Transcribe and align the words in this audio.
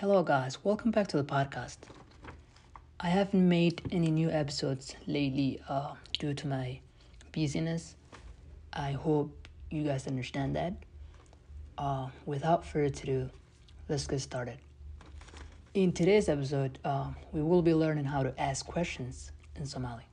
Hello, 0.00 0.22
guys. 0.22 0.64
Welcome 0.64 0.92
back 0.92 1.08
to 1.08 1.18
the 1.18 1.24
podcast. 1.24 1.76
I 2.98 3.08
haven't 3.08 3.46
made 3.46 3.82
any 3.92 4.10
new 4.10 4.30
episodes 4.30 4.96
lately 5.06 5.60
uh, 5.68 5.92
due 6.18 6.32
to 6.32 6.46
my 6.46 6.80
busyness. 7.32 7.96
I 8.72 8.92
hope 8.92 9.46
you 9.70 9.82
guys 9.82 10.06
understand 10.06 10.56
that. 10.56 10.72
Uh, 11.76 12.08
without 12.24 12.64
further 12.64 12.86
ado, 12.86 13.28
let's 13.90 14.06
get 14.06 14.22
started. 14.22 14.56
In 15.74 15.92
today's 15.92 16.30
episode, 16.30 16.78
uh, 16.82 17.08
we 17.32 17.42
will 17.42 17.60
be 17.60 17.74
learning 17.74 18.06
how 18.06 18.22
to 18.22 18.32
ask 18.40 18.64
questions 18.64 19.32
in 19.56 19.66
Somali. 19.66 20.04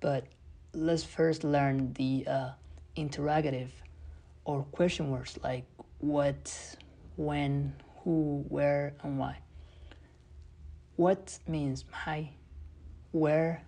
But 0.00 0.26
let's 0.74 1.04
first 1.04 1.42
learn 1.42 1.94
the 1.94 2.26
uh, 2.26 2.50
interrogative 2.96 3.72
or 4.44 4.64
question 4.64 5.10
words 5.10 5.38
like 5.42 5.64
what, 6.00 6.76
when, 7.16 7.72
who, 8.04 8.44
where, 8.48 8.94
and 9.02 9.18
why. 9.18 9.38
What 10.96 11.38
means 11.46 11.84
maxay, 11.84 12.30
where, 13.12 13.62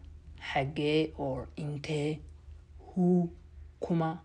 xagee 0.54 1.12
or 1.16 1.48
intee, 1.56 2.18
who, 2.94 3.30
kuma, 3.84 4.20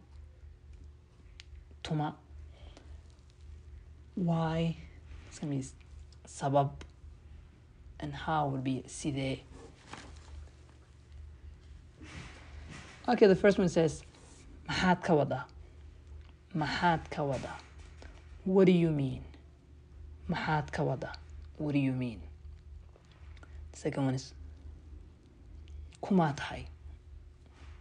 tuma. 1.84 2.16
Why, 4.16 4.78
gonna 5.40 5.56
be 5.56 5.66
sabab, 6.28 6.72
and 8.00 8.14
how 8.14 8.48
would 8.48 8.64
be 8.64 8.84
sidee. 8.88 9.42
Okay, 13.10 13.28
the 13.28 13.36
first 13.36 13.58
one 13.58 13.70
says, 13.70 14.04
maxaad 14.70 15.04
ka 15.04 15.14
wadaa? 15.14 15.44
Maxaad 16.56 17.10
ka 17.10 17.22
wadaa? 17.22 17.56
What 18.44 18.66
do 18.66 18.72
you 18.72 18.90
mean? 18.90 19.24
Maxaad 20.30 20.72
ka 20.72 20.84
wadaa? 20.84 21.16
What 21.58 21.74
do 21.74 21.80
you 21.80 21.92
mean? 21.94 22.20
The 23.72 23.78
second 23.78 24.06
one 24.06 24.16
is, 24.16 24.34
kumaa 26.02 26.34
tahay? 26.36 26.66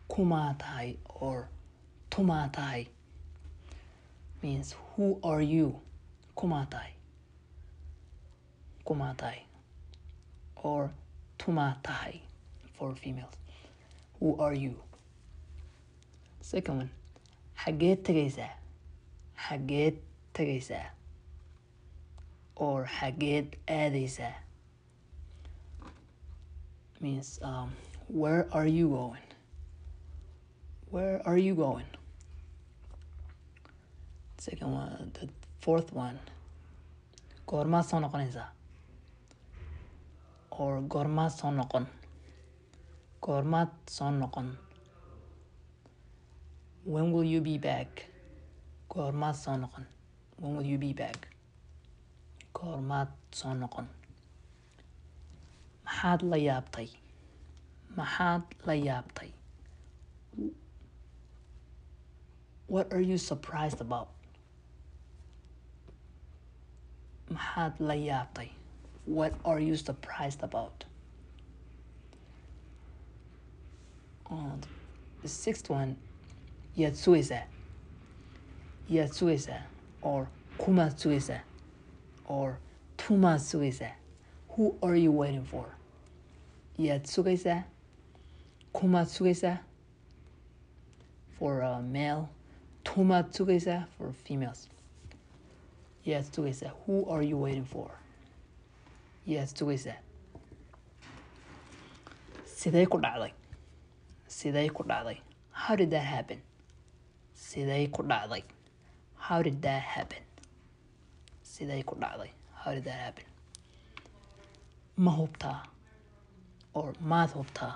Kumaa 0.08 0.56
tahay 0.58 0.96
or 1.20 1.48
tumaa 2.10 2.50
tahay 2.52 2.86
means 4.42 4.74
who 4.94 5.18
are 5.22 5.42
you? 5.42 5.80
Kumaa 6.36 6.66
tahay? 6.70 6.92
Kumaa 8.86 9.14
tahay 9.16 9.40
or 10.56 10.90
tumaa 11.38 11.76
tahay 11.82 12.20
for 12.78 12.94
females. 12.94 13.34
Who 14.20 14.36
are 14.38 14.54
you? 14.54 14.74
Second 16.40 16.76
one, 16.78 16.90
xageed 17.64 18.02
tegaysaa? 18.06 18.50
Xageed 19.48 19.94
tegaysaa? 20.34 20.84
Or 22.56 22.86
xageed 22.98 23.48
aadaysaa? 23.68 24.34
Means 27.00 27.38
um, 27.42 27.72
where 28.08 28.46
are 28.52 28.66
you 28.66 28.88
going? 28.88 29.22
Where 30.90 31.20
are 31.28 31.36
you 31.36 31.54
going? 31.54 31.86
Second 34.38 34.72
one, 34.72 35.10
the 35.14 35.28
fourth 35.60 35.92
one, 35.92 36.18
goormaad 37.46 37.84
soo 37.84 37.96
noqonaysaa? 37.96 38.46
Or 40.50 40.80
goormaad 40.80 41.30
soo 41.30 41.50
noqon? 41.50 41.86
Goormaad 43.22 43.70
soo 43.86 44.04
noqon? 44.04 44.56
When 46.84 47.12
will 47.12 47.24
you 47.24 47.40
be 47.40 47.58
back? 47.58 48.06
Goormaad 48.88 49.34
soo 49.34 49.50
noqon? 49.50 49.84
When 50.38 50.56
will 50.56 50.64
you 50.64 50.78
be 50.78 50.92
back? 50.92 51.35
Goormaad 52.56 53.08
soo 53.38 53.52
noqon? 53.54 53.86
Maxaad 55.86 56.22
la 56.30 56.36
yaabtay? 56.36 56.88
Maxaad 57.96 58.42
la 58.66 58.72
yaabtay? 58.72 59.30
What 62.66 62.92
are 62.92 63.00
you 63.00 63.18
surprised 63.18 63.80
about? 63.80 64.08
Maxaad 67.30 67.74
la 67.78 67.94
yaabtay? 67.94 68.48
What 69.04 69.34
are 69.44 69.60
you 69.60 69.76
surprised 69.76 70.42
about? 70.42 70.84
Oh, 74.30 74.52
the 75.22 75.28
sixth 75.28 75.68
one, 75.70 75.96
yaad 76.76 76.96
sugaysaa? 77.02 77.42
Yaad 78.90 79.12
sugaysaa? 79.18 79.60
Or 80.02 80.26
kumaad 80.58 80.96
sugaysaa? 81.02 81.40
Or 82.28 82.58
tumaad 82.96 83.40
sugaysaa? 83.40 83.92
Who 84.56 84.74
are 84.82 84.96
you 84.96 85.12
waiting 85.12 85.44
for? 85.44 85.66
Yaad 86.78 87.04
sugaysaa? 87.06 87.62
Kumaad 88.72 89.06
sugaysaa? 89.06 89.58
For 91.38 91.60
a 91.62 91.82
male. 91.82 92.28
Tumaad 92.84 93.32
sugaysaa? 93.32 93.86
For 93.98 94.12
females. 94.12 94.68
Yaad 96.06 96.24
sugaysaa? 96.34 96.72
Who 96.86 97.06
are 97.10 97.22
you 97.22 97.38
waiting 97.42 97.64
for? 97.64 97.90
Yaad 99.26 99.46
sugaysaa? 99.58 99.96
Sidee 102.56 102.86
ku 102.86 102.98
dhacday? 102.98 103.32
Sidee 104.28 104.68
ku 104.70 104.82
dhacday? 104.82 105.18
How 105.50 105.76
did 105.76 105.90
that 105.90 106.04
happen? 106.04 106.40
Sidee 107.34 107.90
ku 107.92 108.02
dhacday? 108.02 108.42
How 109.16 109.42
did 109.42 109.62
that 109.62 109.82
happen? 109.82 110.25
Sidee 111.56 111.82
ku 111.86 111.94
dhacday? 111.96 112.30
How 112.52 112.74
did 112.74 112.84
that 112.84 112.98
happen? 113.06 113.24
Ma 114.96 115.12
hubtaa? 115.16 115.62
Or 116.74 116.92
maad 117.00 117.30
hubtaa? 117.32 117.74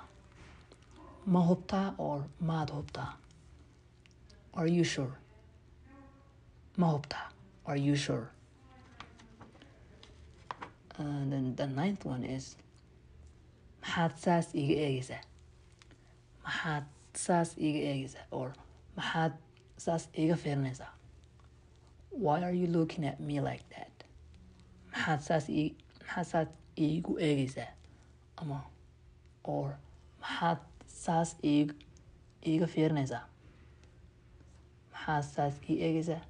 Ma 1.27 1.41
hubtaa 1.49 1.95
or 1.97 2.25
maad 2.45 2.69
hubtaa? 2.71 3.13
Are 4.53 4.67
you 4.67 4.85
sure? 4.85 5.17
Ma 6.77 6.93
hubtaa? 6.93 7.27
Are 7.65 7.77
you 7.77 7.97
sure? 7.97 8.29
And 10.99 11.33
then 11.33 11.55
the 11.57 11.67
ninth 11.67 12.05
one 12.05 12.25
is 12.25 12.57
maxaad 13.83 14.13
saas 14.19 14.47
iga 14.53 14.75
eegaysaa? 14.87 15.23
Maxaad 16.45 16.85
saas 17.15 17.55
iga 17.57 17.81
eegaysaa? 17.91 18.27
Or 18.31 18.53
maxaad 18.97 19.33
saas 19.79 20.09
iga 20.13 20.37
fiirinaysaa? 20.37 20.93
Why 22.11 22.43
are 22.43 22.53
you 22.53 22.67
looking 22.67 23.05
at 23.07 23.21
me 23.21 23.41
like 23.41 23.63
that? 23.71 23.91
Maxaad 24.93 25.21
saas 25.23 25.49
maxaad 25.49 26.27
saas 26.27 26.49
iigu 26.77 27.17
eegaysaa? 27.19 27.69
Ama 28.39 28.65
or 29.45 29.79
maxaad 30.23 30.59
saas 30.87 31.37
iig 31.45 31.73
iiga 32.47 32.67
fiirinaysaa? 32.67 33.23
Maxaad 34.93 35.25
saas 35.35 35.55
ii 35.71 35.77
eegaysaa? 35.87 36.21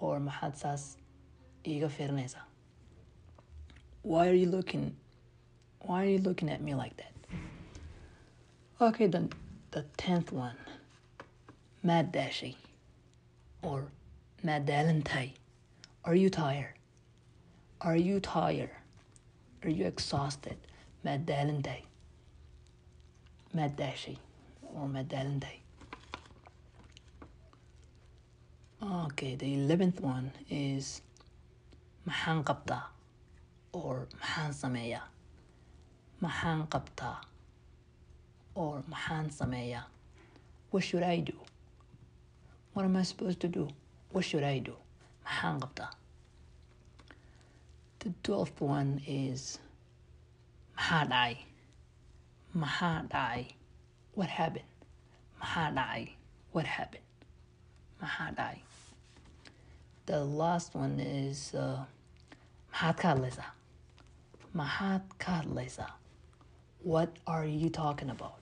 Or 0.00 0.20
maxaad 0.20 0.54
saas 0.62 0.96
iiga 1.66 1.88
fiirinaysaa? 1.88 2.44
Why 4.02 4.28
are 4.28 4.38
you 4.42 4.50
looking 4.50 4.96
why 5.80 6.02
are 6.04 6.10
you 6.12 6.18
looking 6.18 6.50
at 6.50 6.60
me 6.60 6.74
like 6.74 6.96
that? 6.96 7.12
Okay, 8.80 9.06
then 9.08 9.30
the 9.72 9.84
tenth 9.96 10.32
one. 10.32 10.56
Mad 11.82 12.12
dashy 12.12 12.56
or 13.64 13.86
mad 14.42 14.66
dalantai. 14.66 15.32
Are 16.04 16.14
you 16.14 16.28
tired? 16.30 16.74
Are 17.80 17.96
you 17.96 18.20
tired? 18.20 18.70
Are 19.62 19.70
you 19.70 19.86
exhausted? 19.86 20.56
Mad 21.02 21.26
dalantai. 21.26 21.80
Mad 23.52 23.76
dashy 23.76 24.18
or 24.74 24.88
mad 24.88 25.08
dalantai. 25.08 25.58
Okay, 28.82 29.34
the 29.36 29.54
eleventh 29.54 30.00
one 30.00 30.30
is 30.50 31.00
maxaan 32.06 32.44
qabtaa 32.44 32.82
or 33.72 34.06
maxaan 34.20 34.52
sameeyaa? 34.52 35.06
Maxaan 36.22 36.66
qabtaa 36.68 37.16
or 38.54 38.82
maxaan 38.92 39.30
sameeyaa? 39.40 39.84
What 40.70 40.84
should 40.84 41.02
I 41.02 41.20
do? 41.20 41.43
What 42.74 42.84
am 42.84 42.96
I 42.96 43.02
supposed 43.04 43.40
to 43.40 43.48
do? 43.48 43.68
What 44.10 44.24
should 44.24 44.42
I 44.42 44.58
do? 44.58 44.74
Maxaan 45.26 45.60
qabtaa? 45.60 45.90
The 48.00 48.10
twelfth 48.24 48.60
one 48.60 49.00
is 49.06 49.58
maxaa 50.76 51.08
dhacay? 51.12 51.36
Maxaa 52.56 53.08
dhacay? 53.08 53.46
What 54.14 54.28
happened? 54.28 54.70
Maxaa 55.40 55.72
dhacay? 55.78 56.10
What 56.52 56.66
happened? 56.66 57.08
Maxaa 58.02 58.34
dhacay? 58.36 58.58
The 60.06 60.20
last 60.24 60.74
one 60.74 60.98
is 61.00 61.54
uh, 61.54 61.84
maxaad 62.74 62.96
ka 63.02 63.08
hadlaysaa? 63.14 63.50
Maxaad 64.54 65.02
ka 65.18 65.32
hadlaysaa? 65.42 65.90
What 66.82 67.10
are 67.26 67.46
you 67.46 67.70
talking 67.70 68.10
about? 68.10 68.40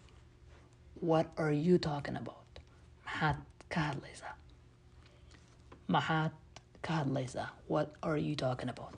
What 1.00 1.26
are 1.36 1.52
you 1.52 1.76
talking 1.78 2.16
about? 2.16 2.48
Maxaad 3.06 3.36
ka 3.74 3.80
hadlaysaa? 3.88 4.34
Maxaad 5.88 6.32
God, 6.82 7.06
Lisa, 7.10 7.48
what 7.68 7.94
are 8.02 8.16
you 8.16 8.34
talking 8.34 8.68
about? 8.68 8.92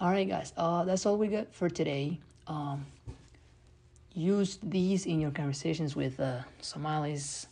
All 0.00 0.10
right, 0.10 0.28
guys. 0.28 0.52
Uh, 0.56 0.84
that's 0.84 1.06
all 1.06 1.16
we 1.16 1.28
got 1.28 1.54
for 1.54 1.70
today. 1.70 2.18
Um, 2.48 2.84
use 4.14 4.58
these 4.62 5.06
in 5.06 5.20
your 5.20 5.30
conversations 5.30 5.94
with 5.94 6.18
uh, 6.18 6.40
Somalis 6.60 7.46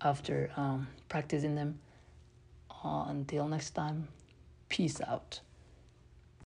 after 0.00 0.50
um, 0.56 0.88
practicing 1.08 1.54
them. 1.54 1.78
Uh, 2.84 3.04
until 3.08 3.46
next 3.46 3.70
time, 3.70 4.08
peace 4.68 5.00
out. 5.06 5.40